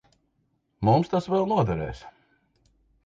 [0.89, 2.03] Mums tas vēl noderēs.